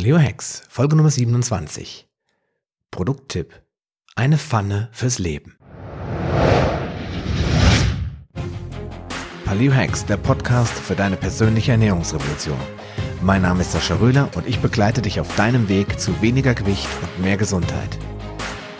Paleo 0.00 0.18
Hacks, 0.18 0.62
Folge 0.70 0.96
Nummer 0.96 1.10
27. 1.10 2.08
Produkttipp. 2.90 3.60
Eine 4.14 4.38
Pfanne 4.38 4.88
fürs 4.92 5.18
Leben. 5.18 5.58
Paleo 9.44 9.74
Hacks, 9.74 10.06
der 10.06 10.16
Podcast 10.16 10.72
für 10.72 10.94
deine 10.94 11.18
persönliche 11.18 11.72
Ernährungsrevolution. 11.72 12.56
Mein 13.20 13.42
Name 13.42 13.60
ist 13.60 13.72
Sascha 13.72 13.96
Röhler 13.96 14.30
und 14.36 14.46
ich 14.46 14.60
begleite 14.60 15.02
dich 15.02 15.20
auf 15.20 15.36
deinem 15.36 15.68
Weg 15.68 16.00
zu 16.00 16.22
weniger 16.22 16.54
Gewicht 16.54 16.88
und 17.02 17.22
mehr 17.22 17.36
Gesundheit. 17.36 17.98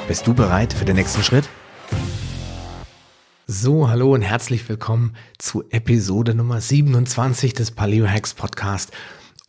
Bist 0.09 0.27
du 0.27 0.33
bereit 0.33 0.73
für 0.73 0.87
den 0.87 0.97
nächsten 0.97 1.23
Schritt? 1.23 1.47
So, 3.47 3.91
hallo 3.91 4.15
und 4.15 4.23
herzlich 4.23 4.67
willkommen 4.71 5.15
zu 5.37 5.65
Episode 5.69 6.35
Nummer 6.35 6.63
27 6.63 7.53
des 7.53 7.73
Paleo 7.73 8.09
Hacks 8.09 8.33
Podcast. 8.33 8.93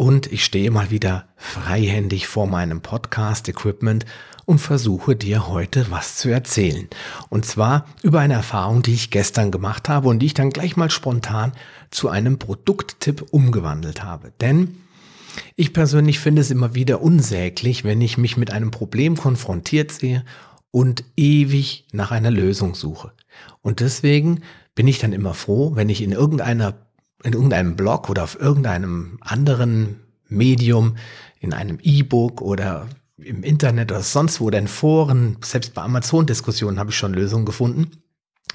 Und 0.02 0.31
ich 0.31 0.43
stehe 0.43 0.71
mal 0.71 0.89
wieder 0.89 1.25
freihändig 1.36 2.25
vor 2.25 2.47
meinem 2.47 2.81
Podcast-Equipment 2.81 4.07
und 4.46 4.57
versuche 4.57 5.15
dir 5.15 5.47
heute 5.47 5.92
was 5.92 6.15
zu 6.15 6.29
erzählen. 6.29 6.87
Und 7.29 7.46
zwar 7.46 7.86
über 8.01 8.19
eine 8.19 8.33
Erfahrung, 8.33 8.82
die 8.82 8.95
ich 8.95 9.11
gestern 9.11 9.51
gemacht 9.51 9.89
habe 9.89 10.09
und 10.09 10.18
die 10.18 10.25
ich 10.25 10.33
dann 10.33 10.50
gleich 10.50 10.75
mal 10.75 10.89
spontan 10.89 11.51
zu 11.92 12.09
einem 12.09 12.39
Produkttipp 12.39 13.28
umgewandelt 13.29 14.01
habe. 14.01 14.33
Denn 14.42 14.78
ich 15.56 15.71
persönlich 15.71 16.20
finde 16.20 16.42
es 16.42 16.50
immer 16.50 16.73
wieder 16.73 17.04
unsäglich, 17.04 17.83
wenn 17.83 18.01
ich 18.01 18.18
mich 18.18 18.37
mit 18.37 18.50
einem 18.50 18.71
Problem 18.71 19.18
konfrontiert 19.18 19.92
sehe 19.92 20.25
und 20.71 21.04
ewig 21.15 21.86
nach 21.92 22.09
einer 22.09 22.31
Lösung 22.31 22.73
suche. 22.73 23.11
Und 23.61 23.81
deswegen 23.81 24.42
bin 24.73 24.87
ich 24.87 24.97
dann 24.97 25.14
immer 25.14 25.36
froh, 25.36 25.75
wenn 25.75 25.89
ich 25.89 26.01
in 26.01 26.11
irgendeiner 26.11 26.73
in 27.24 27.34
irgendeinem 27.34 27.75
Blog 27.75 28.10
oder 28.10 28.24
auf 28.24 28.39
irgendeinem 28.39 29.18
anderen 29.21 30.00
Medium, 30.28 30.96
in 31.39 31.54
einem 31.54 31.79
E-Book 31.82 32.42
oder 32.42 32.88
im 33.17 33.44
Internet 33.44 33.92
oder 33.92 34.02
sonst 34.02 34.42
wo, 34.42 34.50
denn 34.50 34.67
Foren, 34.67 35.38
selbst 35.44 35.73
bei 35.73 35.82
Amazon-Diskussionen 35.82 36.80
habe 36.80 36.92
ich 36.92 36.95
schon 36.95 37.14
Lösungen 37.14 37.45
gefunden. 37.45 37.92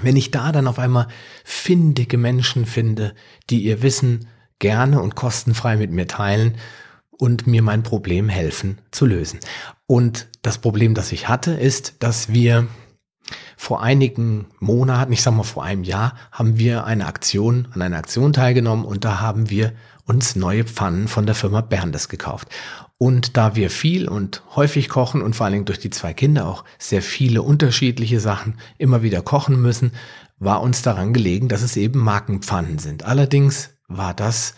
Wenn 0.01 0.17
ich 0.17 0.31
da 0.31 0.53
dann 0.53 0.67
auf 0.67 0.79
einmal 0.79 1.09
findige 1.45 2.19
Menschen 2.19 2.67
finde, 2.67 3.15
die 3.49 3.63
ihr 3.65 3.83
Wissen 3.83 4.29
gerne 4.59 5.01
und 5.01 5.15
kostenfrei 5.15 5.77
mit 5.77 5.91
mir 5.91 6.07
teilen 6.07 6.57
und 7.11 7.47
mir 7.47 7.63
mein 7.63 7.83
Problem 7.83 8.29
helfen 8.29 8.79
zu 8.91 9.07
lösen. 9.07 9.41
Und 9.87 10.29
das 10.43 10.59
Problem, 10.59 10.95
das 10.95 11.13
ich 11.13 11.29
hatte, 11.29 11.53
ist, 11.53 11.97
dass 12.01 12.33
wir 12.33 12.67
vor 13.57 13.83
einigen 13.83 14.47
Monaten, 14.61 15.13
ich 15.13 15.23
sag 15.23 15.35
mal 15.35 15.43
vor 15.43 15.65
einem 15.65 15.85
Jahr, 15.85 16.15
haben 16.31 16.59
wir 16.59 16.85
eine 16.85 17.07
Aktion, 17.07 17.69
an 17.73 17.83
einer 17.83 17.99
Aktion 17.99 18.33
teilgenommen 18.33 18.85
und 18.85 19.05
da 19.05 19.21
haben 19.21 19.51
wir 19.51 19.73
uns 20.07 20.37
neue 20.37 20.65
Pfannen 20.65 21.09
von 21.09 21.27
der 21.27 21.35
Firma 21.35 21.61
Berndes 21.61 22.09
gekauft. 22.09 22.49
Und 22.99 23.37
da 23.37 23.57
wir 23.57 23.71
viel 23.71 24.09
und 24.09 24.43
häufig 24.55 24.89
kochen 24.89 25.21
und 25.21 25.37
vor 25.37 25.45
allen 25.45 25.53
Dingen 25.53 25.65
durch 25.67 25.81
die 25.81 25.91
zwei 25.91 26.15
Kinder 26.15 26.47
auch 26.47 26.65
sehr 26.79 27.03
viele 27.03 27.43
unterschiedliche 27.43 28.21
Sachen 28.21 28.59
immer 28.79 29.03
wieder 29.03 29.21
kochen 29.21 29.61
müssen, 29.61 29.93
war 30.39 30.63
uns 30.63 30.83
daran 30.83 31.13
gelegen, 31.13 31.49
dass 31.49 31.63
es 31.63 31.77
eben 31.77 31.99
Markenpfannen 31.99 32.79
sind. 32.79 33.05
Allerdings 33.05 33.71
war 33.89 34.15
das 34.15 34.55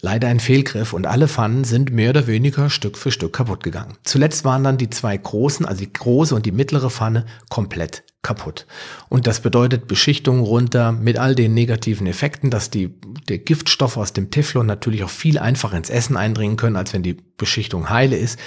leider 0.00 0.28
ein 0.28 0.40
Fehlgriff 0.40 0.92
und 0.92 1.06
alle 1.06 1.28
Pfannen 1.28 1.64
sind 1.64 1.90
mehr 1.90 2.10
oder 2.10 2.26
weniger 2.26 2.70
Stück 2.70 2.96
für 2.96 3.10
Stück 3.10 3.32
kaputt 3.32 3.62
gegangen. 3.62 3.96
Zuletzt 4.04 4.44
waren 4.44 4.64
dann 4.64 4.78
die 4.78 4.90
zwei 4.90 5.16
großen, 5.16 5.66
also 5.66 5.80
die 5.80 5.92
große 5.92 6.34
und 6.34 6.46
die 6.46 6.52
mittlere 6.52 6.90
Pfanne 6.90 7.26
komplett 7.48 8.04
kaputt. 8.22 8.66
Und 9.08 9.26
das 9.26 9.40
bedeutet 9.40 9.86
Beschichtung 9.86 10.40
runter 10.40 10.92
mit 10.92 11.18
all 11.18 11.34
den 11.34 11.54
negativen 11.54 12.06
Effekten, 12.06 12.50
dass 12.50 12.70
die, 12.70 12.94
der 13.28 13.38
Giftstoff 13.38 13.96
aus 13.96 14.12
dem 14.12 14.30
Teflon 14.30 14.66
natürlich 14.66 15.04
auch 15.04 15.10
viel 15.10 15.38
einfacher 15.38 15.76
ins 15.76 15.90
Essen 15.90 16.16
eindringen 16.16 16.56
können, 16.56 16.76
als 16.76 16.92
wenn 16.92 17.02
die 17.02 17.16
Beschichtung 17.36 17.90
heile 17.90 18.16
ist. 18.16 18.38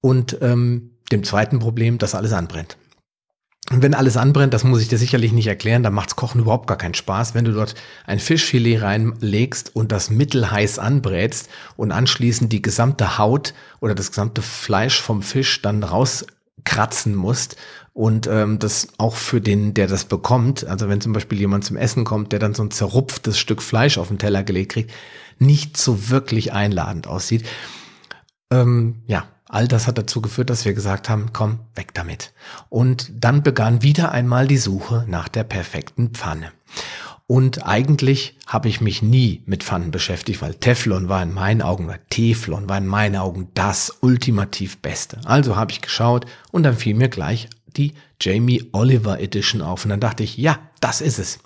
Und 0.00 0.38
ähm, 0.40 0.90
dem 1.10 1.24
zweiten 1.24 1.58
Problem, 1.58 1.98
dass 1.98 2.14
alles 2.14 2.32
anbrennt. 2.32 2.76
Wenn 3.74 3.94
alles 3.94 4.16
anbrennt, 4.16 4.52
das 4.52 4.64
muss 4.64 4.82
ich 4.82 4.88
dir 4.88 4.98
sicherlich 4.98 5.32
nicht 5.32 5.46
erklären, 5.46 5.82
dann 5.82 5.94
macht's 5.94 6.16
Kochen 6.16 6.40
überhaupt 6.40 6.66
gar 6.66 6.76
keinen 6.76 6.94
Spaß. 6.94 7.34
Wenn 7.34 7.46
du 7.46 7.52
dort 7.52 7.74
ein 8.06 8.18
Fischfilet 8.18 8.82
reinlegst 8.82 9.74
und 9.74 9.92
das 9.92 10.10
mittelheiß 10.10 10.78
anbrätst 10.78 11.48
und 11.76 11.90
anschließend 11.90 12.52
die 12.52 12.60
gesamte 12.60 13.16
Haut 13.18 13.54
oder 13.80 13.94
das 13.94 14.10
gesamte 14.10 14.42
Fleisch 14.42 15.00
vom 15.00 15.22
Fisch 15.22 15.62
dann 15.62 15.82
rauskratzen 15.82 17.14
musst 17.14 17.56
und 17.94 18.26
ähm, 18.26 18.58
das 18.58 18.88
auch 18.98 19.16
für 19.16 19.40
den, 19.40 19.74
der 19.74 19.86
das 19.86 20.04
bekommt, 20.04 20.66
also 20.66 20.88
wenn 20.88 21.00
zum 21.00 21.12
Beispiel 21.12 21.38
jemand 21.38 21.64
zum 21.64 21.76
Essen 21.76 22.04
kommt, 22.04 22.32
der 22.32 22.38
dann 22.38 22.54
so 22.54 22.62
ein 22.62 22.70
zerrupftes 22.70 23.38
Stück 23.38 23.62
Fleisch 23.62 23.96
auf 23.96 24.08
den 24.08 24.18
Teller 24.18 24.42
gelegt 24.42 24.72
kriegt, 24.72 24.92
nicht 25.38 25.76
so 25.76 26.10
wirklich 26.10 26.52
einladend 26.52 27.06
aussieht. 27.06 27.44
Ähm, 28.50 29.02
ja, 29.06 29.24
All 29.52 29.68
das 29.68 29.86
hat 29.86 29.98
dazu 29.98 30.22
geführt, 30.22 30.48
dass 30.48 30.64
wir 30.64 30.72
gesagt 30.72 31.10
haben, 31.10 31.34
komm, 31.34 31.58
weg 31.74 31.92
damit. 31.92 32.32
Und 32.70 33.12
dann 33.14 33.42
begann 33.42 33.82
wieder 33.82 34.10
einmal 34.10 34.48
die 34.48 34.56
Suche 34.56 35.04
nach 35.06 35.28
der 35.28 35.44
perfekten 35.44 36.12
Pfanne. 36.14 36.52
Und 37.26 37.66
eigentlich 37.66 38.38
habe 38.46 38.70
ich 38.70 38.80
mich 38.80 39.02
nie 39.02 39.42
mit 39.44 39.62
Pfannen 39.62 39.90
beschäftigt, 39.90 40.40
weil 40.40 40.54
Teflon 40.54 41.10
war 41.10 41.22
in 41.22 41.34
meinen 41.34 41.60
Augen, 41.60 41.84
oder 41.84 41.98
Teflon 42.08 42.66
war 42.70 42.78
in 42.78 42.86
meinen 42.86 43.16
Augen 43.16 43.48
das 43.52 43.98
ultimativ 44.00 44.78
Beste. 44.78 45.20
Also 45.24 45.54
habe 45.54 45.72
ich 45.72 45.82
geschaut 45.82 46.24
und 46.50 46.62
dann 46.62 46.74
fiel 46.74 46.94
mir 46.94 47.10
gleich 47.10 47.50
die 47.76 47.92
Jamie 48.22 48.70
Oliver 48.72 49.20
Edition 49.20 49.60
auf. 49.60 49.84
Und 49.84 49.90
dann 49.90 50.00
dachte 50.00 50.22
ich, 50.22 50.38
ja, 50.38 50.60
das 50.80 51.02
ist 51.02 51.18
es. 51.18 51.40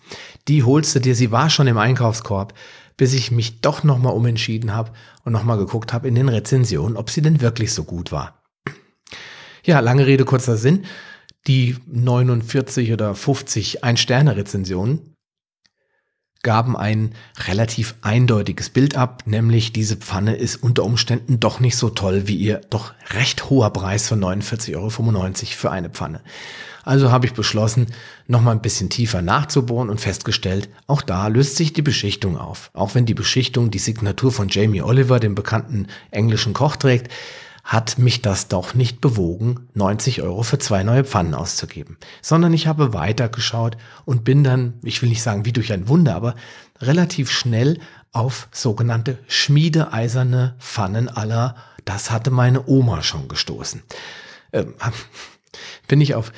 Die 0.47 0.63
holst 0.63 0.95
du 0.95 1.01
dir, 1.01 1.17
sie 1.17 1.33
war 1.33 1.51
schon 1.51 1.67
im 1.67 1.79
Einkaufskorb 1.79 2.55
bis 2.97 3.15
ich 3.15 3.31
mich 3.31 3.61
doch 3.61 3.83
nochmal 3.85 4.15
umentschieden 4.15 4.73
habe 4.73 4.93
und 5.25 5.33
nochmal 5.33 5.59
geguckt 5.59 5.93
habe 5.93 6.09
in 6.09 6.15
den 6.15 6.29
Rezensionen, 6.29 6.97
ob 6.97 7.11
sie 7.11 7.23
denn 7.23 7.41
wirklich 7.41 7.73
so 7.73 7.85
gut 7.85 8.13
war. 8.13 8.43
Ja, 9.65 9.81
lange 9.81 10.07
Rede, 10.07 10.25
kurzer 10.25 10.57
Sinn. 10.57 10.85
Die 11.47 11.77
49 11.87 12.93
oder 12.93 13.15
50 13.15 13.85
Ein-Sterne-Rezensionen 13.85 15.16
gaben 16.43 16.77
ein 16.77 17.13
relativ 17.47 17.95
eindeutiges 18.03 18.71
Bild 18.71 18.97
ab, 18.97 19.25
nämlich 19.27 19.73
diese 19.73 19.97
Pfanne 19.97 20.37
ist 20.37 20.57
unter 20.57 20.85
Umständen 20.85 21.41
doch 21.41 21.61
nicht 21.61 21.77
so 21.77 21.91
toll 21.91 22.29
wie 22.29 22.37
ihr 22.37 22.61
doch 22.71 22.95
recht 23.15 23.51
hoher 23.51 23.71
Preis 23.71 24.09
von 24.09 24.21
49,95 24.21 24.77
Euro 24.77 24.91
für 25.57 25.71
eine 25.71 25.91
Pfanne. 25.91 26.21
Also 26.87 27.11
habe 27.11 27.27
ich 27.27 27.33
beschlossen, 27.33 27.89
nochmal 28.29 28.55
ein 28.55 28.63
bisschen 28.63 28.91
tiefer 28.91 29.21
nachzubohren 29.21 29.91
und 29.91 30.01
festgestellt, 30.01 30.69
auch 30.87 31.03
da 31.03 31.27
löst 31.27 31.57
sich 31.57 31.73
die 31.73 31.83
Beschichtung 31.83 32.39
auf. 32.39 32.71
Auch 32.75 32.95
wenn 32.95 33.07
die 33.07 33.15
Beschichtung 33.15 33.73
die 33.73 33.81
Signatur 33.81 34.31
von 34.31 34.49
Jamie 34.49 34.83
Oliver, 34.83 35.19
dem 35.19 35.35
bekannten 35.35 35.89
englischen 36.13 36.53
Koch, 36.53 36.77
trägt, 36.77 37.11
hat 37.67 37.99
mich 37.99 38.23
das 38.23 38.47
doch 38.47 38.75
nicht 38.75 39.01
bewogen, 39.01 39.69
90 39.75 40.23
Euro 40.23 40.45
für 40.45 40.61
zwei 40.61 40.85
neue 40.85 41.03
Pfannen 41.03 41.35
auszugeben, 41.35 41.99
sondern 42.23 42.55
ich 42.55 42.69
habe 42.69 42.95
weitergeschaut 42.95 43.77
und 44.05 44.23
bin 44.23 44.45
dann, 44.45 44.75
ich 44.85 45.03
will 45.03 45.09
nicht 45.09 45.23
sagen 45.23 45.45
wie 45.45 45.53
durch 45.53 45.73
ein 45.73 45.89
Wunder, 45.89 46.15
aber 46.15 46.37
relativ 46.81 47.29
schnell 47.29 47.81
auf 48.13 48.47
sogenannte 48.53 49.19
schmiedeeiserne 49.27 50.55
Pfannen 50.61 51.09
aller, 51.09 51.57
das 51.85 52.13
hatte 52.13 52.31
meine 52.31 52.69
Oma 52.69 53.03
schon 53.03 53.27
gestoßen. 53.27 53.83
Ähm, 54.53 54.75
bin 55.89 56.01
ich 56.01 56.15
auf 56.15 56.33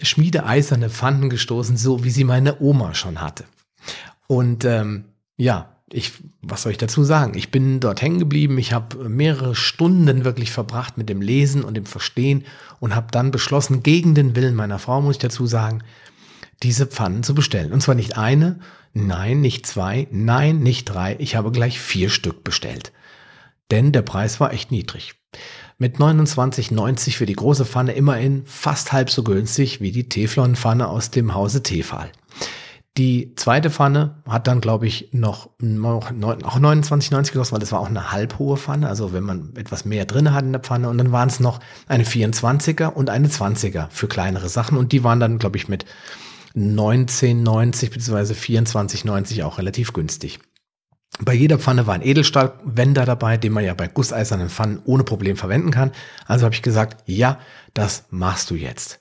schmiedeeiserne 0.00 0.90
Pfannen 0.90 1.30
gestoßen, 1.30 1.76
so 1.76 2.02
wie 2.02 2.10
sie 2.10 2.24
meine 2.24 2.60
Oma 2.60 2.94
schon 2.94 3.20
hatte. 3.20 3.44
Und 4.26 4.64
ähm, 4.64 5.04
ja, 5.36 5.76
ich, 5.92 6.12
was 6.40 6.62
soll 6.62 6.72
ich 6.72 6.78
dazu 6.78 7.04
sagen? 7.04 7.36
Ich 7.36 7.50
bin 7.50 7.80
dort 7.80 8.02
hängen 8.02 8.18
geblieben. 8.18 8.58
Ich 8.58 8.72
habe 8.72 9.08
mehrere 9.08 9.54
Stunden 9.54 10.24
wirklich 10.24 10.50
verbracht 10.50 10.96
mit 10.96 11.08
dem 11.08 11.20
Lesen 11.20 11.64
und 11.64 11.74
dem 11.74 11.86
Verstehen 11.86 12.44
und 12.80 12.94
habe 12.94 13.08
dann 13.10 13.30
beschlossen, 13.30 13.82
gegen 13.82 14.14
den 14.14 14.34
Willen 14.34 14.54
meiner 14.54 14.78
Frau, 14.78 15.00
muss 15.00 15.16
ich 15.16 15.22
dazu 15.22 15.46
sagen, 15.46 15.82
diese 16.62 16.86
Pfannen 16.86 17.22
zu 17.22 17.34
bestellen. 17.34 17.72
Und 17.72 17.82
zwar 17.82 17.94
nicht 17.94 18.16
eine, 18.16 18.60
nein, 18.94 19.40
nicht 19.40 19.66
zwei, 19.66 20.08
nein, 20.10 20.60
nicht 20.60 20.86
drei. 20.86 21.16
Ich 21.18 21.36
habe 21.36 21.50
gleich 21.50 21.80
vier 21.80 22.08
Stück 22.10 22.44
bestellt. 22.44 22.92
Denn 23.70 23.92
der 23.92 24.02
Preis 24.02 24.40
war 24.40 24.52
echt 24.52 24.70
niedrig. 24.70 25.14
Mit 25.78 25.96
29,90 25.96 27.16
für 27.16 27.26
die 27.26 27.34
große 27.34 27.64
Pfanne 27.64 27.92
immerhin 27.92 28.44
fast 28.46 28.92
halb 28.92 29.10
so 29.10 29.24
günstig 29.24 29.80
wie 29.80 29.90
die 29.90 30.08
Teflon-Pfanne 30.08 30.86
aus 30.88 31.10
dem 31.10 31.34
Hause 31.34 31.62
Tefal. 31.62 32.12
Die 32.98 33.34
zweite 33.36 33.70
Pfanne 33.70 34.22
hat 34.28 34.46
dann, 34.46 34.60
glaube 34.60 34.86
ich, 34.86 35.08
noch, 35.12 35.48
noch 35.58 36.10
auch 36.10 36.58
29,90 36.58 37.32
gekostet, 37.32 37.52
weil 37.52 37.60
das 37.60 37.72
war 37.72 37.80
auch 37.80 37.88
eine 37.88 38.12
halbhohe 38.12 38.58
Pfanne. 38.58 38.86
Also 38.86 39.14
wenn 39.14 39.24
man 39.24 39.56
etwas 39.56 39.86
mehr 39.86 40.04
drin 40.04 40.34
hat 40.34 40.44
in 40.44 40.52
der 40.52 40.60
Pfanne. 40.60 40.90
Und 40.90 40.98
dann 40.98 41.10
waren 41.10 41.28
es 41.28 41.40
noch 41.40 41.60
eine 41.88 42.04
24er 42.04 42.88
und 42.88 43.08
eine 43.08 43.28
20er 43.28 43.88
für 43.88 44.08
kleinere 44.08 44.50
Sachen. 44.50 44.76
Und 44.76 44.92
die 44.92 45.04
waren 45.04 45.20
dann, 45.20 45.38
glaube 45.38 45.56
ich, 45.56 45.68
mit 45.68 45.86
19,90 46.54 47.92
bzw. 47.92 48.34
24,90 48.34 49.42
auch 49.44 49.56
relativ 49.56 49.94
günstig. 49.94 50.38
Bei 51.20 51.34
jeder 51.34 51.58
Pfanne 51.58 51.86
war 51.86 51.94
ein 51.94 52.02
Edelstahlwender 52.02 53.04
dabei, 53.04 53.36
den 53.36 53.52
man 53.52 53.64
ja 53.64 53.74
bei 53.74 53.86
gusseisernen 53.86 54.48
Pfannen 54.48 54.80
ohne 54.84 55.04
Problem 55.04 55.36
verwenden 55.36 55.70
kann. 55.70 55.92
Also 56.26 56.46
habe 56.46 56.54
ich 56.54 56.62
gesagt, 56.62 57.04
ja, 57.06 57.38
das 57.74 58.04
machst 58.10 58.50
du 58.50 58.54
jetzt. 58.54 59.00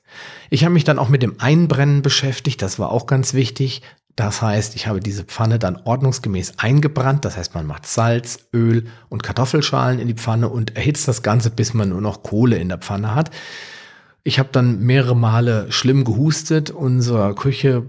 Ich 0.50 0.63
habe 0.63 0.74
mich 0.74 0.84
dann 0.84 1.00
auch 1.00 1.10
mit 1.10 1.24
dem 1.24 1.40
Einbrennen 1.40 2.02
beschäftigt, 2.02 2.62
das 2.62 2.80
war 2.80 2.92
auch 2.92 3.06
ganz 3.06 3.34
wichtig. 3.34 3.81
Das 4.18 4.42
heißt, 4.42 4.75
ich 4.75 4.88
habe 4.88 5.00
diese 5.00 5.24
Pfanne 5.24 5.58
dann 5.58 5.78
ordnungsgemäß 5.86 6.60
eingebrannt. 6.60 7.24
Das 7.24 7.38
heißt, 7.38 7.56
man 7.56 7.66
macht 7.66 7.88
Salz, 7.88 8.40
Öl 8.54 8.88
und 9.07 9.24
Kartoffelschalen 9.24 10.00
in 10.00 10.07
die 10.07 10.14
Pfanne 10.14 10.50
und 10.50 10.75
erhitzt 10.75 11.07
das 11.07 11.24
Ganze, 11.24 11.50
bis 11.50 11.74
man 11.74 11.90
nur 11.90 12.02
noch 12.02 12.22
Kohle 12.22 12.57
in 12.57 12.68
der 12.68 12.78
Pfanne 12.78 13.16
hat. 13.16 13.31
Ich 14.23 14.38
habe 14.38 14.50
dann 14.51 14.81
mehrere 14.81 15.15
Male 15.15 15.71
schlimm 15.71 16.03
gehustet. 16.03 16.69
Unsere 16.69 17.33
Küche 17.33 17.83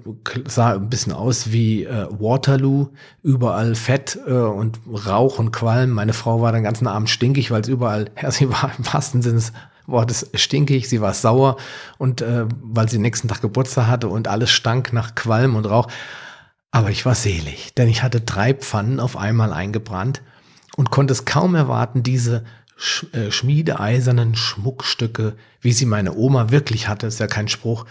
sah 0.46 0.72
ein 0.72 0.88
bisschen 0.88 1.12
aus 1.12 1.52
wie 1.52 1.84
äh, 1.84 2.06
Waterloo. 2.08 2.88
Überall 3.22 3.74
Fett 3.74 4.18
äh, 4.26 4.32
und 4.32 4.80
Rauch 5.06 5.38
und 5.38 5.52
Qualm. 5.52 5.90
Meine 5.90 6.14
Frau 6.14 6.40
war 6.40 6.52
den 6.52 6.62
ganzen 6.62 6.86
Abend 6.86 7.10
stinkig, 7.10 7.50
weil 7.50 7.60
es 7.60 7.68
überall, 7.68 8.10
ja, 8.22 8.30
sie 8.30 8.48
war 8.48 8.70
im 8.78 8.86
wahrsten 8.90 9.20
Sinne 9.20 9.36
des 9.36 9.52
Wortes 9.86 10.30
stinkig, 10.34 10.88
sie 10.88 11.00
war 11.00 11.12
sauer 11.12 11.56
und 11.98 12.22
äh, 12.22 12.46
weil 12.62 12.88
sie 12.88 12.98
nächsten 12.98 13.28
Tag 13.28 13.42
Geburtstag 13.42 13.88
hatte 13.88 14.08
und 14.08 14.28
alles 14.28 14.50
stank 14.50 14.92
nach 14.92 15.14
Qualm 15.14 15.54
und 15.56 15.66
Rauch. 15.66 15.88
Aber 16.70 16.88
ich 16.88 17.04
war 17.04 17.14
selig, 17.14 17.74
denn 17.74 17.88
ich 17.88 18.02
hatte 18.02 18.22
drei 18.22 18.54
Pfannen 18.54 19.00
auf 19.00 19.16
einmal 19.16 19.52
eingebrannt 19.52 20.22
und 20.76 20.90
konnte 20.90 21.12
es 21.12 21.26
kaum 21.26 21.54
erwarten, 21.54 22.02
diese 22.02 22.44
sch 22.76 23.06
äh, 23.12 23.30
schmiedeeisernen 23.30 24.34
Schmuckstücke, 24.34 25.36
wie 25.60 25.72
sie 25.72 25.86
meine 25.86 26.14
Oma 26.14 26.50
wirklich 26.50 26.88
hatte, 26.88 27.06
ist 27.06 27.20
ja 27.20 27.26
kein 27.26 27.48
Spruch, 27.48 27.86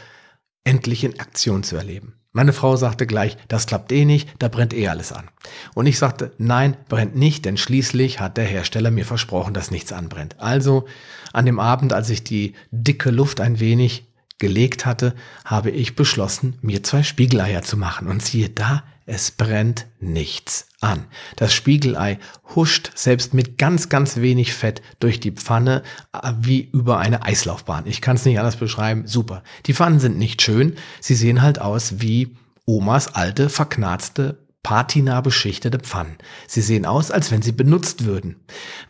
endlich 0.63 1.04
in 1.04 1.19
Aktion 1.19 1.63
zu 1.63 1.75
erleben. 1.75 2.16
Meine 2.33 2.54
Frau 2.54 2.78
sagte 2.78 3.07
gleich, 3.07 3.36
das 3.50 3.68
klappt 3.68 3.92
eh 3.92 4.06
nicht, 4.06 4.30
da 4.39 4.48
brennt 4.48 4.74
eh 4.74 4.88
alles 4.88 5.12
an. 5.12 5.30
Und 5.74 5.86
ich 5.86 5.98
sagte, 5.98 6.31
nein, 6.38 6.78
brennt 6.88 7.13
nicht, 7.13 7.44
denn 7.44 7.57
schließlich 7.57 8.22
hat 8.22 8.38
der 8.38 8.45
Hersteller 8.45 8.89
mir 8.89 9.06
versprochen, 9.06 9.54
dass 9.54 9.69
nichts 9.69 9.92
anbrennt. 9.92 10.39
Also 10.39 10.86
an 11.34 11.45
dem 11.45 11.60
Abend, 11.60 11.92
als 11.92 12.10
ich 12.10 12.24
die 12.24 12.54
dicke 12.72 13.12
Luft 13.12 13.42
ein 13.42 13.60
wenig 13.60 14.11
gelegt 14.41 14.85
hatte, 14.85 15.13
habe 15.45 15.69
ich 15.69 15.95
beschlossen, 15.95 16.57
mir 16.61 16.83
zwei 16.83 17.03
Spiegeleier 17.03 17.61
zu 17.61 17.77
machen. 17.77 18.07
Und 18.07 18.23
siehe 18.23 18.49
da, 18.49 18.83
es 19.05 19.31
brennt 19.31 19.85
nichts 19.99 20.67
an. 20.81 21.05
Das 21.35 21.53
Spiegelei 21.53 22.17
huscht 22.55 22.91
selbst 22.95 23.33
mit 23.33 23.57
ganz, 23.57 23.88
ganz 23.88 24.17
wenig 24.17 24.53
Fett 24.53 24.81
durch 24.99 25.19
die 25.19 25.31
Pfanne 25.31 25.83
äh, 26.11 26.33
wie 26.39 26.69
über 26.73 26.97
eine 26.97 27.23
Eislaufbahn. 27.23 27.85
Ich 27.85 28.01
kann 28.01 28.15
es 28.15 28.25
nicht 28.25 28.39
anders 28.39 28.55
beschreiben. 28.55 29.05
Super. 29.05 29.43
Die 29.67 29.73
Pfannen 29.73 29.99
sind 29.99 30.17
nicht 30.17 30.41
schön. 30.41 30.75
Sie 30.99 31.15
sehen 31.15 31.41
halt 31.41 31.59
aus 31.59 32.01
wie 32.01 32.35
Omas 32.65 33.13
alte, 33.13 33.49
verknarzte 33.49 34.39
patina 34.63 35.22
beschichtete 35.22 35.80
Pfannen. 35.80 36.18
Sie 36.48 36.62
sehen 36.62 36.86
aus, 36.86 37.12
als 37.12 37.31
wenn 37.31 37.42
sie 37.42 37.52
benutzt 37.52 38.06
würden. 38.06 38.36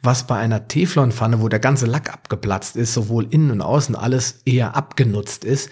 Was 0.02 0.28
bei 0.28 0.38
einer 0.38 0.68
Teflonpfanne, 0.68 1.42
wo 1.42 1.48
der 1.48 1.60
ganze 1.60 1.86
Lack 1.86 2.12
abgeplatzt 2.12 2.76
ist, 2.76 2.94
sowohl 2.94 3.28
innen 3.30 3.52
und 3.52 3.62
außen 3.62 3.96
alles 3.96 4.42
eher 4.46 4.76
abgenutzt 4.76 5.46
ist, 5.46 5.70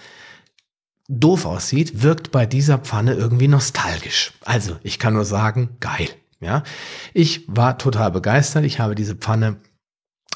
doof 1.09 1.45
aussieht, 1.45 2.03
wirkt 2.03 2.31
bei 2.31 2.45
dieser 2.45 2.77
Pfanne 2.77 3.13
irgendwie 3.13 3.47
nostalgisch. 3.47 4.33
Also, 4.45 4.77
ich 4.83 4.99
kann 4.99 5.13
nur 5.13 5.25
sagen, 5.25 5.77
geil. 5.79 6.09
Ja, 6.41 6.63
ich 7.13 7.43
war 7.47 7.77
total 7.77 8.11
begeistert. 8.11 8.63
Ich 8.63 8.79
habe 8.79 8.95
diese 8.95 9.15
Pfanne 9.15 9.57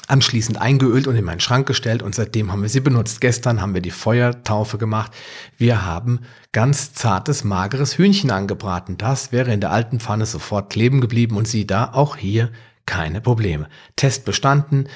anschließend 0.06 0.60
eingeölt 0.60 1.06
und 1.06 1.16
in 1.16 1.24
meinen 1.24 1.40
Schrank 1.40 1.66
gestellt 1.66 2.02
und 2.02 2.14
seitdem 2.14 2.52
haben 2.52 2.62
wir 2.62 2.68
sie 2.68 2.80
benutzt. 2.80 3.20
Gestern 3.20 3.60
haben 3.60 3.74
wir 3.74 3.80
die 3.80 3.90
Feuertaufe 3.90 4.78
gemacht. 4.78 5.12
Wir 5.56 5.84
haben 5.84 6.20
ganz 6.52 6.92
zartes, 6.92 7.44
mageres 7.44 7.96
Hühnchen 7.96 8.30
angebraten. 8.30 8.98
Das 8.98 9.32
wäre 9.32 9.52
in 9.52 9.60
der 9.60 9.70
alten 9.70 10.00
Pfanne 10.00 10.26
sofort 10.26 10.70
kleben 10.70 11.00
geblieben 11.00 11.36
und 11.36 11.48
sie 11.48 11.66
da 11.66 11.92
auch 11.92 12.16
hier 12.16 12.50
keine 12.86 13.20
Probleme. 13.20 13.68
Test 13.96 14.24
bestanden 14.24 14.88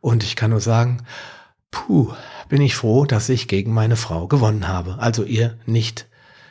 und 0.00 0.24
ich 0.24 0.36
kann 0.36 0.50
nur 0.50 0.60
sagen, 0.60 1.02
puh, 1.70 2.12
bin 2.48 2.60
ich 2.60 2.74
froh, 2.74 3.04
dass 3.04 3.28
ich 3.28 3.48
gegen 3.48 3.72
meine 3.72 3.96
Frau 3.96 4.26
gewonnen 4.26 4.68
habe. 4.68 4.98
Also 4.98 5.22
ihr 5.24 5.58
nicht 5.66 6.06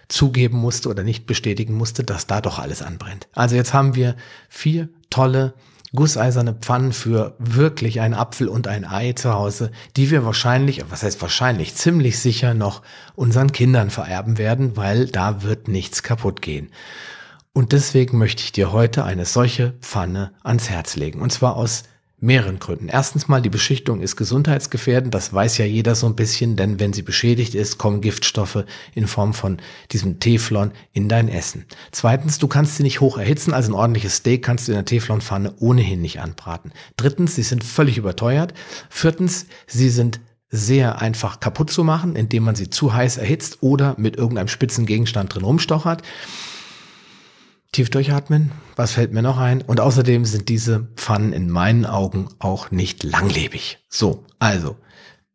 zugeben 0.08 0.58
musste 0.58 0.90
oder 0.90 1.04
nicht 1.04 1.26
bestätigen 1.26 1.74
musste, 1.74 2.04
dass 2.04 2.28
da 2.28 2.42
doch 2.42 2.60
alles 2.60 2.82
anbrennt. 2.82 3.28
Also 3.34 3.56
jetzt 3.56 3.74
haben 3.74 3.96
wir 3.96 4.16
vier 4.50 4.90
tolle 5.10 5.54
gusseiserne 5.94 6.54
Pfannen 6.54 6.94
für 6.94 7.36
wirklich 7.38 8.02
ein 8.02 8.14
Apfel 8.14 8.48
und 8.48 8.68
ein 8.68 8.86
Ei 8.86 9.14
zu 9.14 9.34
Hause, 9.34 9.72
die 9.96 10.12
wir 10.12 10.26
wahrscheinlich, 10.26 10.84
was 10.90 11.04
heißt 11.04 11.22
wahrscheinlich, 11.22 11.76
ziemlich 11.76 12.20
sicher 12.20 12.54
noch 12.54 12.82
unseren 13.16 13.52
Kindern 13.52 13.90
vererben 13.90 14.38
werden, 14.38 14.78
weil 14.78 15.08
da 15.08 15.44
wird 15.44 15.68
nichts 15.68 16.04
kaputt 16.04 16.42
gehen. 16.42 16.70
Und 17.54 17.72
deswegen 17.72 18.18
möchte 18.18 18.44
ich 18.44 18.52
dir 18.52 18.72
heute 18.74 19.06
eine 19.06 19.26
solche 19.26 19.74
Pfanne 19.82 20.34
ans 20.44 20.70
Herz 20.70 20.98
legen. 20.98 21.22
Und 21.22 21.32
zwar 21.32 21.56
aus 21.56 21.84
mehreren 22.20 22.60
Gründen. 22.60 22.88
Erstens 22.88 23.28
mal, 23.28 23.42
die 23.42 23.50
Beschichtung 23.50 24.02
ist 24.02 24.16
gesundheitsgefährdend, 24.16 25.14
das 25.14 25.34
weiß 25.34 25.58
ja 25.58 25.66
jeder 25.66 25.96
so 25.96 26.08
ein 26.08 26.16
bisschen, 26.16 26.56
denn 26.56 26.80
wenn 26.80 26.94
sie 26.94 27.02
beschädigt 27.02 27.56
ist, 27.56 27.78
kommen 27.78 28.02
Giftstoffe 28.02 28.64
in 28.94 29.08
Form 29.08 29.34
von 29.34 29.58
diesem 29.92 30.20
Teflon 30.20 30.72
in 30.94 31.10
dein 31.10 31.28
Essen. 31.28 31.66
Zweitens, 31.92 32.40
du 32.40 32.48
kannst 32.48 32.78
sie 32.78 32.84
nicht 32.84 33.02
hoch 33.02 33.18
erhitzen, 33.18 33.54
also 33.54 33.72
ein 33.72 33.76
ordentliches 33.76 34.18
Steak 34.18 34.44
kannst 34.44 34.68
du 34.68 34.72
in 34.72 34.78
der 34.78 34.86
Teflonpfanne 34.86 35.54
ohnehin 35.60 36.02
nicht 36.02 36.22
anbraten. 36.22 36.72
Drittens, 36.98 37.36
sie 37.36 37.44
sind 37.44 37.64
völlig 37.64 37.98
überteuert. 37.98 38.54
Viertens, 38.90 39.48
sie 39.68 39.90
sind 39.90 40.20
sehr 40.50 41.02
einfach 41.02 41.40
kaputt 41.40 41.70
zu 41.70 41.84
machen, 41.84 42.16
indem 42.16 42.44
man 42.44 42.56
sie 42.56 42.70
zu 42.70 42.94
heiß 42.94 43.18
erhitzt 43.18 43.58
oder 43.62 43.96
mit 43.98 44.16
irgendeinem 44.16 44.48
spitzen 44.48 44.86
Gegenstand 44.86 45.34
drin 45.34 45.44
rumstochert. 45.44 46.02
Tief 47.76 47.90
durchatmen. 47.90 48.54
Was 48.78 48.94
fällt 48.94 49.12
mir 49.12 49.22
noch 49.22 49.38
ein? 49.38 49.62
Und 49.62 49.82
außerdem 49.82 50.24
sind 50.24 50.48
diese 50.48 50.88
Pfannen 50.96 51.34
in 51.34 51.50
meinen 51.50 51.86
Augen 51.86 52.30
auch 52.40 52.72
nicht 52.72 53.04
langlebig. 53.04 53.80
So, 53.90 54.24
also, 54.40 54.78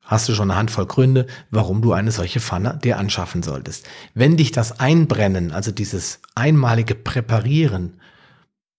hast 0.00 0.26
du 0.26 0.34
schon 0.34 0.50
eine 0.50 0.58
Handvoll 0.58 0.86
Gründe, 0.86 1.26
warum 1.50 1.82
du 1.82 1.92
eine 1.92 2.10
solche 2.10 2.40
Pfanne 2.40 2.78
dir 2.82 2.96
anschaffen 2.96 3.42
solltest. 3.42 3.86
Wenn 4.14 4.38
dich 4.38 4.52
das 4.52 4.80
Einbrennen, 4.80 5.52
also 5.52 5.70
dieses 5.70 6.20
einmalige 6.34 6.94
Präparieren, 6.94 8.00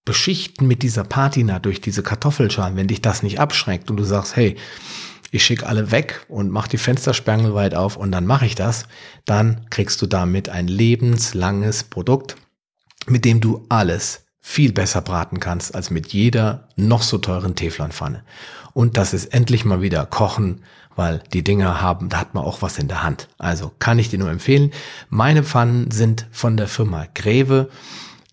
Beschichten 0.06 0.66
mit 0.66 0.82
dieser 0.82 1.04
Patina 1.04 1.60
durch 1.60 1.82
diese 1.82 2.02
Kartoffelschalen, 2.02 2.76
wenn 2.76 2.88
dich 2.88 3.04
das 3.04 3.22
nicht 3.22 3.40
abschreckt 3.40 3.92
und 3.92 3.98
du 3.98 4.04
sagst, 4.04 4.36
hey, 4.36 4.56
ich 5.30 5.46
schicke 5.46 5.68
alle 5.68 5.92
weg 5.92 6.26
und 6.30 6.50
mach 6.50 6.68
die 6.68 6.80
Fenstersperngel 6.80 7.54
weit 7.54 7.76
auf 7.76 7.96
und 7.96 8.12
dann 8.12 8.26
mache 8.26 8.48
ich 8.48 8.56
das, 8.56 8.88
dann 9.26 9.68
kriegst 9.70 10.02
du 10.02 10.08
damit 10.08 10.50
ein 10.50 10.68
lebenslanges 10.68 11.84
Produkt, 11.84 12.38
mit 13.08 13.26
dem 13.26 13.42
du 13.42 13.66
alles 13.70 14.26
viel 14.40 14.74
besser 14.74 15.02
braten 15.02 15.40
kannst 15.40 15.76
als 15.76 15.92
mit 15.92 16.14
jeder 16.14 16.68
noch 16.76 17.04
so 17.04 17.18
teuren 17.20 17.56
Teflonpfanne. 17.56 18.24
Und 18.74 18.98
das 18.98 19.14
ist 19.14 19.34
endlich 19.34 19.66
mal 19.66 19.82
wieder 19.82 20.06
Kochen, 20.06 20.64
weil 20.96 21.22
die 21.34 21.44
Dinger 21.44 21.82
haben, 21.82 22.10
da 22.10 22.20
hat 22.20 22.34
man 22.34 22.44
auch 22.44 22.62
was 22.62 22.78
in 22.78 22.88
der 22.88 23.04
Hand. 23.04 23.28
Also 23.38 23.72
kann 23.80 24.00
ich 24.00 24.10
dir 24.10 24.20
nur 24.20 24.30
empfehlen. 24.30 24.72
Meine 25.10 25.44
Pfannen 25.44 25.92
sind 25.92 26.28
von 26.32 26.58
der 26.58 26.68
Firma 26.68 27.08
Greve. 27.14 27.70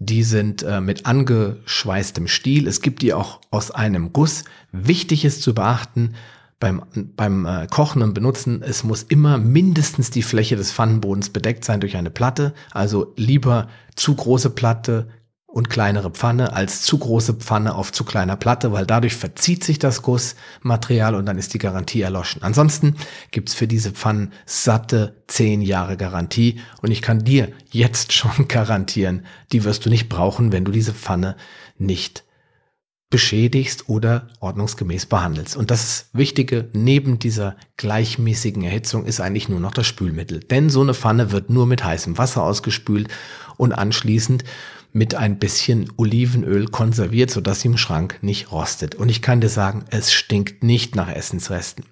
Die 0.00 0.22
sind 0.22 0.62
äh, 0.62 0.80
mit 0.80 1.06
angeschweißtem 1.06 2.28
Stiel. 2.28 2.66
Es 2.66 2.80
gibt 2.80 3.02
die 3.02 3.12
auch 3.12 3.40
aus 3.50 3.70
einem 3.70 4.12
Guss. 4.12 4.44
Wichtig 4.72 5.24
ist 5.24 5.42
zu 5.42 5.54
beachten, 5.54 6.14
beim, 6.60 6.82
beim 7.16 7.46
äh, 7.46 7.66
Kochen 7.68 8.02
und 8.02 8.14
Benutzen, 8.14 8.62
es 8.62 8.82
muss 8.82 9.04
immer 9.04 9.38
mindestens 9.38 10.10
die 10.10 10.22
Fläche 10.22 10.56
des 10.56 10.72
Pfannenbodens 10.72 11.30
bedeckt 11.30 11.64
sein 11.64 11.80
durch 11.80 11.96
eine 11.96 12.10
Platte. 12.10 12.52
Also 12.72 13.12
lieber 13.16 13.68
zu 13.94 14.14
große 14.14 14.50
Platte 14.50 15.08
und 15.46 15.70
kleinere 15.70 16.10
Pfanne 16.10 16.52
als 16.52 16.82
zu 16.82 16.98
große 16.98 17.34
Pfanne 17.34 17.74
auf 17.74 17.90
zu 17.90 18.04
kleiner 18.04 18.36
Platte, 18.36 18.70
weil 18.72 18.86
dadurch 18.86 19.16
verzieht 19.16 19.64
sich 19.64 19.78
das 19.78 20.02
Gussmaterial 20.02 21.14
und 21.14 21.26
dann 21.26 21.38
ist 21.38 21.54
die 21.54 21.58
Garantie 21.58 22.02
erloschen. 22.02 22.42
Ansonsten 22.42 22.96
gibt's 23.30 23.54
für 23.54 23.66
diese 23.66 23.92
Pfannen 23.92 24.32
satte 24.44 25.22
zehn 25.26 25.62
Jahre 25.62 25.96
Garantie 25.96 26.60
und 26.82 26.90
ich 26.90 27.02
kann 27.02 27.24
dir 27.24 27.50
jetzt 27.70 28.12
schon 28.12 28.30
garantieren, 28.48 29.24
die 29.52 29.64
wirst 29.64 29.86
du 29.86 29.90
nicht 29.90 30.08
brauchen, 30.08 30.52
wenn 30.52 30.64
du 30.64 30.72
diese 30.72 30.92
Pfanne 30.92 31.34
nicht 31.78 32.24
beschädigst 33.10 33.88
oder 33.88 34.28
ordnungsgemäß 34.40 35.06
behandelst. 35.06 35.56
Und 35.56 35.70
das 35.70 36.10
Wichtige 36.12 36.68
neben 36.74 37.18
dieser 37.18 37.56
gleichmäßigen 37.76 38.62
Erhitzung 38.64 39.06
ist 39.06 39.20
eigentlich 39.20 39.48
nur 39.48 39.60
noch 39.60 39.72
das 39.72 39.86
Spülmittel. 39.86 40.40
Denn 40.40 40.68
so 40.68 40.82
eine 40.82 40.94
Pfanne 40.94 41.32
wird 41.32 41.48
nur 41.48 41.66
mit 41.66 41.84
heißem 41.84 42.18
Wasser 42.18 42.42
ausgespült 42.42 43.08
und 43.56 43.72
anschließend 43.72 44.44
mit 44.92 45.14
ein 45.14 45.38
bisschen 45.38 45.90
Olivenöl 45.96 46.66
konserviert, 46.66 47.30
sodass 47.30 47.60
sie 47.60 47.68
im 47.68 47.78
Schrank 47.78 48.18
nicht 48.20 48.52
rostet. 48.52 48.94
Und 48.94 49.08
ich 49.08 49.22
kann 49.22 49.40
dir 49.40 49.48
sagen, 49.48 49.84
es 49.90 50.12
stinkt 50.12 50.62
nicht 50.62 50.94
nach 50.94 51.08
Essensresten. 51.08 51.84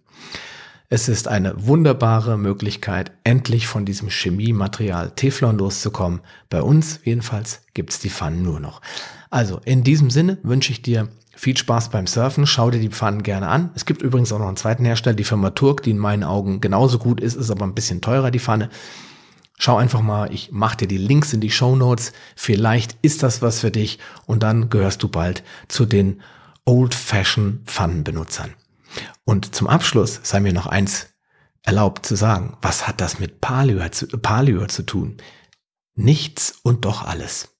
Es 0.89 1.09
ist 1.09 1.27
eine 1.27 1.67
wunderbare 1.67 2.39
Möglichkeit, 2.39 3.11
endlich 3.25 3.67
von 3.67 3.85
diesem 3.85 4.09
Chemiematerial 4.09 5.11
Teflon 5.11 5.59
loszukommen. 5.59 6.21
Bei 6.49 6.63
uns 6.63 7.01
jedenfalls 7.03 7.63
gibt's 7.75 7.99
die 7.99 8.11
Pfannen 8.11 8.43
nur 8.43 8.61
noch. 8.61 8.81
Also 9.29 9.61
in 9.65 9.83
diesem 9.83 10.11
Sinne 10.11 10.39
wünsche 10.45 10.71
ich 10.71 10.83
dir 10.83 11.09
viel 11.35 11.57
Spaß 11.57 11.91
beim 11.91 12.07
Surfen. 12.07 12.47
Schau 12.47 12.71
dir 12.71 12.79
die 12.79 12.91
Pfannen 12.91 13.25
gerne 13.25 13.49
an. 13.49 13.71
Es 13.75 13.85
gibt 13.85 14.01
übrigens 14.01 14.33
auch 14.33 14.39
noch 14.39 14.47
einen 14.47 14.57
zweiten 14.57 14.85
Hersteller, 14.85 15.17
die 15.17 15.25
Firma 15.25 15.51
Turk, 15.51 15.83
die 15.83 15.91
in 15.91 15.99
meinen 15.99 16.23
Augen 16.23 16.61
genauso 16.61 16.99
gut 16.99 17.21
ist, 17.21 17.35
ist 17.35 17.51
aber 17.51 17.67
ein 17.67 17.75
bisschen 17.75 18.01
teurer, 18.01 18.31
die 18.31 18.39
Pfanne. 18.39 18.71
Schau 19.59 19.77
einfach 19.79 20.03
mal, 20.03 20.33
ich 20.33 20.53
mache 20.53 20.77
dir 20.77 20.89
die 20.89 20.99
Links 20.99 21.33
in 21.33 21.41
die 21.41 21.51
Show 21.51 21.75
Notes. 21.75 22.13
Vielleicht 22.37 22.97
ist 23.03 23.25
das 23.25 23.43
was 23.43 23.59
für 23.59 23.73
dich 23.73 23.99
und 24.27 24.45
dann 24.45 24.71
gehörst 24.71 25.03
du 25.03 25.09
bald 25.09 25.43
zu 25.67 25.85
den 25.85 26.21
Old-Fashion 26.65 27.63
Pfannenbenutzern. 27.65 28.55
Und 29.25 29.55
zum 29.55 29.67
Abschluss 29.67 30.21
sei 30.23 30.41
mir 30.41 30.53
noch 30.53 30.67
eins 30.67 31.09
erlaubt 31.63 32.07
zu 32.07 32.15
sagen. 32.15 32.57
Was 32.63 32.87
hat 32.87 33.01
das 33.01 33.19
mit 33.19 33.41
Paleo 33.41 33.89
zu, 33.89 34.07
Paleo 34.07 34.67
zu 34.67 34.85
tun? 34.85 35.19
nichts 35.97 36.61
und 36.63 36.85
doch 36.85 37.05
alles. 37.05 37.57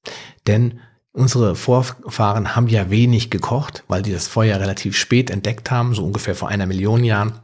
Denn 0.47 0.81
unsere 1.13 1.57
Vorfahren 1.57 2.55
haben 2.55 2.69
ja 2.69 2.91
wenig 2.91 3.31
gekocht, 3.31 3.83
weil 3.89 4.03
die 4.03 4.13
das 4.13 4.29
Feuer 4.29 4.61
relativ 4.61 4.97
spät 4.97 5.31
entdeckt 5.31 5.71
haben, 5.71 5.95
so 5.95 6.05
ungefähr 6.05 6.37
vor 6.37 6.49
einer 6.49 6.67
Million 6.67 7.03
Jahren. 7.03 7.41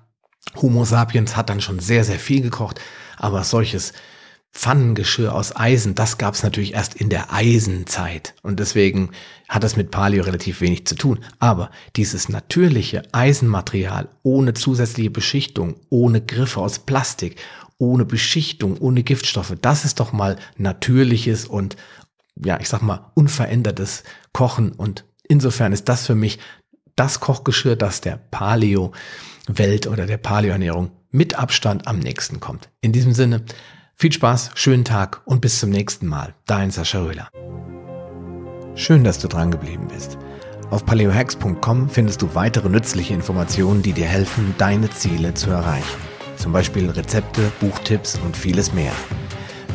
Homo 0.57 0.85
sapiens 0.85 1.37
hat 1.37 1.49
dann 1.49 1.61
schon 1.61 1.81
sehr, 1.81 2.05
sehr 2.05 2.19
viel 2.19 2.43
gekocht, 2.43 2.81
aber 3.17 3.43
solches 3.45 3.93
Pfannengeschirr 4.53 5.35
aus 5.35 5.57
Eisen, 5.57 5.95
das 5.95 6.19
gab 6.19 6.35
es 6.35 6.43
natürlich 6.43 6.75
erst 6.75 6.95
in 6.95 7.09
der 7.09 7.33
Eisenzeit. 7.33 8.35
Und 8.43 8.61
deswegen 8.61 9.11
hat 9.49 9.65
das 9.65 9.77
mit 9.77 9.91
Paleo 9.91 10.23
relativ 10.23 10.61
wenig 10.61 10.87
zu 10.87 10.95
tun. 10.95 11.21
Aber 11.39 11.71
dieses 11.97 12.29
natürliche 12.29 13.03
Eisenmaterial 13.13 14.09
ohne 14.23 14.53
zusätzliche 14.53 15.11
Beschichtung, 15.11 15.77
ohne 15.89 16.21
Griffe 16.21 16.61
aus 16.61 16.81
Plastik, 16.81 17.37
ohne 17.79 18.05
Beschichtung, 18.05 18.77
ohne 18.79 19.03
Giftstoffe, 19.03 19.55
das 19.61 19.85
ist 19.87 20.01
doch 20.01 20.13
mal 20.13 20.37
natürliches 20.59 21.47
und, 21.47 21.77
ja, 22.37 22.61
ich 22.61 22.69
sag 22.69 22.83
mal, 22.83 23.11
unverändertes 23.15 24.05
Kochen. 24.33 24.73
Und 24.73 25.07
insofern 25.27 25.73
ist 25.73 25.89
das 25.89 26.07
für 26.07 26.15
mich 26.15 26.39
das 26.95 27.21
Kochgeschirr, 27.21 27.75
das 27.75 28.03
der 28.03 28.19
Paleo-Welt 28.31 29.87
oder 29.87 30.07
der 30.07 30.19
Paleo-Ernährung 30.19 30.91
mit 31.11 31.39
Abstand 31.39 31.89
am 31.89 31.99
nächsten 31.99 32.39
kommt. 32.39 32.69
In 32.83 32.93
diesem 32.93 33.15
Sinne, 33.15 33.45
viel 34.03 34.13
Spaß, 34.13 34.51
schönen 34.57 34.85
Tag 34.85 35.21
und 35.27 35.41
bis 35.41 35.61
zum 35.61 35.71
nächsten 35.71 36.09
Mal. 36.09 36.35
Dein 36.47 36.73
Sascha 36.73 36.99
Röhler. 36.99 37.29
Schön, 38.75 39.05
dass 39.05 39.21
du 39.21 39.29
dran 39.29 39.53
geblieben 39.53 39.87
bist. 39.87 40.19
Auf 40.71 40.85
paleohacks.com 40.85 41.89
findest 41.89 42.21
du 42.21 42.35
weitere 42.35 42.69
nützliche 42.69 43.15
Informationen, 43.15 43.81
die 43.81 43.93
dir 43.93 44.07
helfen, 44.07 44.57
deine 44.59 44.91
Ziele 44.91 45.35
zu 45.35 45.51
erreichen. 45.51 46.01
Zum 46.37 46.51
Beispiel 46.51 46.91
Rezepte, 46.91 47.53
Buchtipps 47.61 48.19
und 48.25 48.37
vieles 48.37 48.73
mehr. 48.73 48.93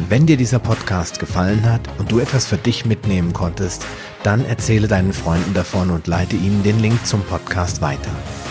Wenn 0.10 0.25
dir 0.25 0.36
dieser 0.36 0.60
Podcast 0.60 1.19
gefallen 1.19 1.63
hat 1.63 1.88
und 1.98 2.12
du 2.12 2.19
etwas 2.19 2.48
für 2.48 2.57
dich 2.57 2.86
mitnehmen 2.86 3.31
konntest, 3.31 3.86
dann 4.24 4.43
erzähle 4.43 4.89
deinen 4.89 5.13
Freunden 5.13 5.53
davon 5.53 5.89
und 5.89 6.05
leite 6.05 6.36
ihnen 6.36 6.63
den 6.63 6.81
Link 6.81 7.05
zum 7.05 7.22
Podcast 7.22 7.81
weiter. 7.81 8.12